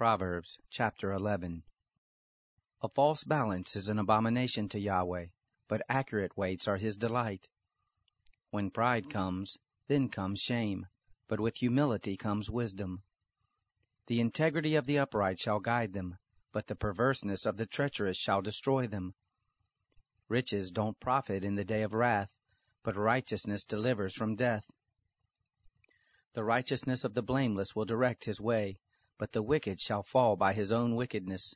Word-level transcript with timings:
Proverbs 0.00 0.56
chapter 0.70 1.12
11 1.12 1.62
A 2.80 2.88
false 2.88 3.22
balance 3.22 3.76
is 3.76 3.90
an 3.90 3.98
abomination 3.98 4.66
to 4.70 4.80
Yahweh, 4.80 5.26
but 5.68 5.82
accurate 5.90 6.34
weights 6.38 6.66
are 6.66 6.78
his 6.78 6.96
delight. 6.96 7.50
When 8.48 8.70
pride 8.70 9.10
comes, 9.10 9.58
then 9.88 10.08
comes 10.08 10.40
shame, 10.40 10.86
but 11.28 11.38
with 11.38 11.58
humility 11.58 12.16
comes 12.16 12.48
wisdom. 12.48 13.02
The 14.06 14.20
integrity 14.20 14.74
of 14.74 14.86
the 14.86 15.00
upright 15.00 15.38
shall 15.38 15.60
guide 15.60 15.92
them, 15.92 16.16
but 16.50 16.66
the 16.66 16.76
perverseness 16.76 17.44
of 17.44 17.58
the 17.58 17.66
treacherous 17.66 18.16
shall 18.16 18.40
destroy 18.40 18.86
them. 18.86 19.12
Riches 20.28 20.70
don't 20.70 20.98
profit 20.98 21.44
in 21.44 21.56
the 21.56 21.64
day 21.66 21.82
of 21.82 21.92
wrath, 21.92 22.30
but 22.82 22.96
righteousness 22.96 23.66
delivers 23.66 24.14
from 24.14 24.34
death. 24.34 24.64
The 26.32 26.42
righteousness 26.42 27.04
of 27.04 27.12
the 27.12 27.22
blameless 27.22 27.76
will 27.76 27.84
direct 27.84 28.24
his 28.24 28.40
way, 28.40 28.78
but 29.20 29.32
the 29.32 29.42
wicked 29.42 29.78
shall 29.78 30.02
fall 30.02 30.34
by 30.34 30.54
his 30.54 30.72
own 30.72 30.96
wickedness. 30.96 31.54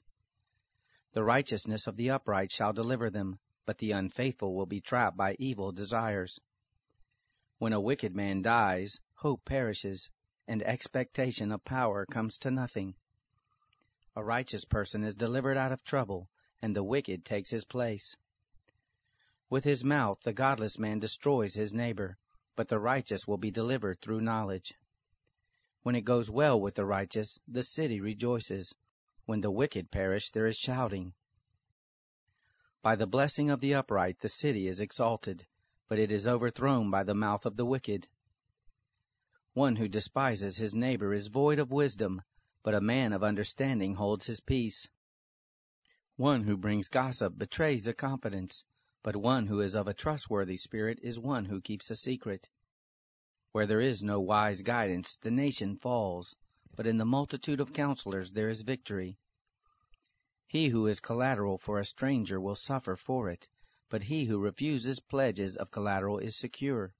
The 1.12 1.24
righteousness 1.24 1.86
of 1.86 1.96
the 1.96 2.10
upright 2.10 2.52
shall 2.52 2.74
deliver 2.74 3.08
them, 3.08 3.38
but 3.64 3.78
the 3.78 3.92
unfaithful 3.92 4.54
will 4.54 4.66
be 4.66 4.82
trapped 4.82 5.16
by 5.16 5.34
evil 5.38 5.72
desires. 5.72 6.38
When 7.56 7.72
a 7.72 7.80
wicked 7.80 8.14
man 8.14 8.42
dies, 8.42 9.00
hope 9.14 9.46
perishes, 9.46 10.10
and 10.46 10.62
expectation 10.62 11.50
of 11.50 11.64
power 11.64 12.04
comes 12.04 12.36
to 12.40 12.50
nothing. 12.50 12.96
A 14.14 14.22
righteous 14.22 14.66
person 14.66 15.02
is 15.02 15.14
delivered 15.14 15.56
out 15.56 15.72
of 15.72 15.82
trouble, 15.84 16.28
and 16.60 16.76
the 16.76 16.84
wicked 16.84 17.24
takes 17.24 17.48
his 17.48 17.64
place. 17.64 18.14
With 19.48 19.64
his 19.64 19.82
mouth 19.82 20.18
the 20.22 20.34
godless 20.34 20.78
man 20.78 20.98
destroys 20.98 21.54
his 21.54 21.72
neighbor, 21.72 22.18
but 22.56 22.68
the 22.68 22.78
righteous 22.78 23.26
will 23.26 23.38
be 23.38 23.50
delivered 23.50 24.02
through 24.02 24.20
knowledge. 24.20 24.74
When 25.84 25.96
it 25.96 26.06
goes 26.06 26.30
well 26.30 26.58
with 26.58 26.76
the 26.76 26.86
righteous, 26.86 27.38
the 27.46 27.62
city 27.62 28.00
rejoices. 28.00 28.74
When 29.26 29.42
the 29.42 29.50
wicked 29.50 29.90
perish, 29.90 30.30
there 30.30 30.46
is 30.46 30.56
shouting. 30.56 31.12
By 32.80 32.96
the 32.96 33.06
blessing 33.06 33.50
of 33.50 33.60
the 33.60 33.74
upright 33.74 34.20
the 34.20 34.30
city 34.30 34.66
is 34.66 34.80
exalted, 34.80 35.46
but 35.86 35.98
it 35.98 36.10
is 36.10 36.26
overthrown 36.26 36.90
by 36.90 37.02
the 37.02 37.14
mouth 37.14 37.44
of 37.44 37.58
the 37.58 37.66
wicked. 37.66 38.08
One 39.52 39.76
who 39.76 39.86
despises 39.86 40.56
his 40.56 40.74
neighbor 40.74 41.12
is 41.12 41.26
void 41.26 41.58
of 41.58 41.70
wisdom, 41.70 42.22
but 42.62 42.74
a 42.74 42.80
man 42.80 43.12
of 43.12 43.22
understanding 43.22 43.96
holds 43.96 44.24
his 44.24 44.40
peace. 44.40 44.88
One 46.16 46.44
who 46.44 46.56
brings 46.56 46.88
gossip 46.88 47.36
betrays 47.36 47.86
a 47.86 47.92
confidence, 47.92 48.64
but 49.02 49.16
one 49.16 49.48
who 49.48 49.60
is 49.60 49.74
of 49.76 49.86
a 49.86 49.92
trustworthy 49.92 50.56
spirit 50.56 50.98
is 51.02 51.20
one 51.20 51.44
who 51.44 51.60
keeps 51.60 51.90
a 51.90 51.96
secret. 51.96 52.48
Where 53.54 53.68
there 53.68 53.80
is 53.80 54.02
no 54.02 54.20
wise 54.20 54.62
guidance, 54.62 55.14
the 55.14 55.30
nation 55.30 55.76
falls, 55.76 56.34
but 56.74 56.88
in 56.88 56.96
the 56.96 57.04
multitude 57.04 57.60
of 57.60 57.72
counselors 57.72 58.32
there 58.32 58.48
is 58.48 58.62
victory. 58.62 59.16
He 60.48 60.70
who 60.70 60.88
is 60.88 60.98
collateral 60.98 61.56
for 61.56 61.78
a 61.78 61.84
stranger 61.84 62.40
will 62.40 62.56
suffer 62.56 62.96
for 62.96 63.30
it, 63.30 63.48
but 63.88 64.02
he 64.02 64.24
who 64.24 64.40
refuses 64.40 64.98
pledges 64.98 65.54
of 65.54 65.70
collateral 65.70 66.18
is 66.18 66.36
secure. 66.36 66.94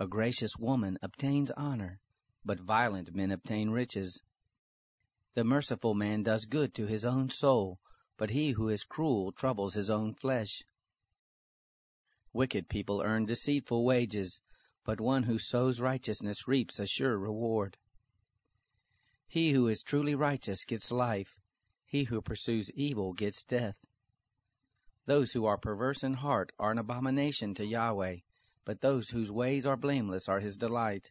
A 0.00 0.08
gracious 0.08 0.56
woman 0.56 0.98
obtains 1.00 1.52
honor, 1.52 2.00
but 2.44 2.58
violent 2.58 3.14
men 3.14 3.30
obtain 3.30 3.70
riches. 3.70 4.20
The 5.34 5.44
merciful 5.44 5.94
man 5.94 6.24
does 6.24 6.44
good 6.44 6.74
to 6.74 6.88
his 6.88 7.04
own 7.04 7.30
soul, 7.30 7.78
but 8.16 8.30
he 8.30 8.50
who 8.50 8.68
is 8.68 8.82
cruel 8.82 9.30
troubles 9.30 9.74
his 9.74 9.90
own 9.90 10.12
flesh. 10.12 10.64
Wicked 12.32 12.68
people 12.68 13.00
earn 13.00 13.26
deceitful 13.26 13.84
wages, 13.84 14.40
but 14.84 15.00
one 15.00 15.22
who 15.22 15.38
sows 15.38 15.80
righteousness 15.80 16.48
reaps 16.48 16.78
a 16.78 16.86
sure 16.86 17.18
reward. 17.18 17.76
He 19.28 19.52
who 19.52 19.68
is 19.68 19.82
truly 19.82 20.14
righteous 20.14 20.64
gets 20.64 20.90
life, 20.90 21.38
he 21.84 22.04
who 22.04 22.22
pursues 22.22 22.70
evil 22.72 23.12
gets 23.12 23.44
death. 23.44 23.76
Those 25.06 25.32
who 25.32 25.44
are 25.46 25.58
perverse 25.58 26.02
in 26.02 26.14
heart 26.14 26.52
are 26.58 26.70
an 26.70 26.78
abomination 26.78 27.54
to 27.54 27.66
Yahweh, 27.66 28.18
but 28.64 28.80
those 28.80 29.08
whose 29.08 29.30
ways 29.30 29.66
are 29.66 29.76
blameless 29.76 30.28
are 30.28 30.40
his 30.40 30.56
delight. 30.56 31.10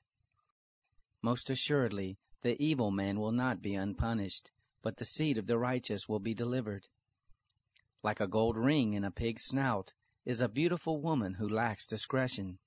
Most 1.22 1.50
assuredly, 1.50 2.18
the 2.42 2.62
evil 2.64 2.92
man 2.92 3.20
will 3.20 3.34
not 3.34 3.62
be 3.62 3.76
unpunished, 3.76 4.52
but 4.82 4.96
the 4.96 5.06
seed 5.06 5.38
of 5.38 5.48
the 5.48 5.58
righteous 5.58 6.08
will 6.08 6.20
be 6.20 6.34
delivered. 6.34 6.88
Like 8.02 8.22
a 8.22 8.28
gold 8.28 8.56
ring 8.56 8.94
in 8.94 9.04
a 9.04 9.12
pig's 9.12 9.44
snout 9.44 9.94
is 10.24 10.40
a 10.40 10.48
beautiful 10.48 11.02
woman 11.02 11.34
who 11.34 11.50
lacks 11.50 11.86
discretion. 11.86 12.58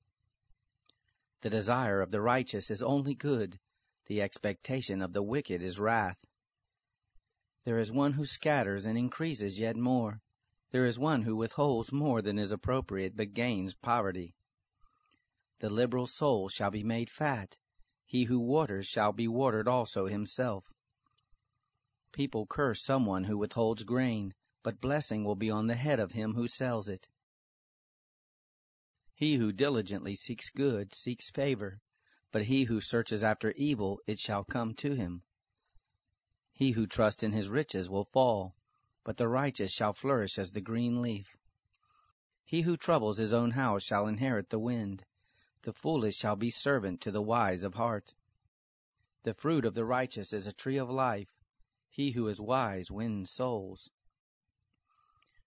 The 1.43 1.51
desire 1.51 2.01
of 2.01 2.13
the 2.13 2.21
righteous 2.21 2.71
is 2.71 2.85
only 2.85 3.17
good, 3.17 3.59
the 4.07 4.23
expectation 4.23 5.03
of 5.03 5.13
the 5.13 5.25
wicked 5.25 5.61
is 5.61 5.81
wrath. 5.81 6.25
There 7.65 7.81
is 7.81 7.91
one 7.91 8.13
who 8.13 8.25
scatters 8.25 8.87
and 8.87 8.97
increases 8.97 9.59
yet 9.59 9.77
more. 9.77 10.21
There 10.71 10.87
is 10.87 11.01
one 11.01 11.23
who 11.23 11.35
withholds 11.35 11.93
more 11.93 12.23
than 12.23 12.39
is 12.39 12.53
appropriate 12.53 13.17
but 13.17 13.35
gains 13.35 13.75
poverty. 13.75 14.37
The 15.59 15.69
liberal 15.69 16.07
soul 16.07 16.49
shall 16.49 16.71
be 16.71 16.85
made 16.85 17.11
fat. 17.11 17.57
He 18.07 18.23
who 18.23 18.39
waters 18.39 18.87
shall 18.87 19.13
be 19.13 19.27
watered 19.27 19.67
also 19.67 20.07
himself. 20.07 20.73
People 22.13 22.47
curse 22.47 22.81
someone 22.81 23.25
who 23.25 23.37
withholds 23.37 23.83
grain, 23.83 24.33
but 24.63 24.81
blessing 24.81 25.25
will 25.25 25.35
be 25.35 25.51
on 25.51 25.67
the 25.67 25.75
head 25.75 25.99
of 25.99 26.13
him 26.13 26.35
who 26.35 26.47
sells 26.47 26.89
it. 26.89 27.09
He 29.23 29.37
who 29.37 29.53
diligently 29.53 30.17
seeks 30.17 30.51
good 30.51 30.93
seeks 30.93 31.31
favor, 31.31 31.81
but 32.33 32.47
he 32.47 32.65
who 32.65 32.81
searches 32.81 33.23
after 33.23 33.53
evil, 33.53 34.01
it 34.05 34.19
shall 34.19 34.43
come 34.43 34.75
to 34.75 34.95
him. 34.95 35.23
He 36.53 36.73
who 36.73 36.89
trusts 36.89 37.23
in 37.23 37.31
his 37.31 37.49
riches 37.49 37.89
will 37.89 38.07
fall, 38.07 38.57
but 39.05 39.19
the 39.19 39.29
righteous 39.29 39.71
shall 39.71 39.93
flourish 39.93 40.41
as 40.41 40.51
the 40.51 40.61
green 40.61 41.01
leaf. 41.01 41.37
He 42.45 42.63
who 42.63 42.77
troubles 42.77 43.19
his 43.19 43.33
own 43.33 43.53
house 43.53 43.85
shall 43.85 44.09
inherit 44.09 44.51
the 44.51 44.59
wind. 44.59 45.05
The 45.63 45.73
foolish 45.73 46.17
shall 46.17 46.35
be 46.35 46.51
servant 46.51 47.01
to 47.03 47.13
the 47.13 47.23
wise 47.23 47.63
of 47.63 47.75
heart. 47.75 48.15
The 49.23 49.35
fruit 49.35 49.65
of 49.65 49.75
the 49.75 49.85
righteous 49.85 50.33
is 50.33 50.49
a 50.49 50.53
tree 50.53 50.79
of 50.79 50.91
life. 50.91 51.31
He 51.89 52.11
who 52.11 52.27
is 52.27 52.41
wise 52.41 52.91
wins 52.91 53.31
souls. 53.31 53.89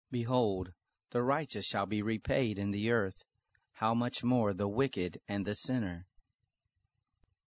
Behold, 0.09 0.71
the 1.09 1.21
righteous 1.21 1.65
shall 1.65 1.85
be 1.85 2.01
repaid 2.01 2.57
in 2.57 2.71
the 2.71 2.89
earth. 2.89 3.25
How 3.79 3.93
much 3.93 4.23
more 4.23 4.53
the 4.53 4.69
wicked 4.69 5.19
and 5.27 5.45
the 5.45 5.53
sinner? 5.53 6.07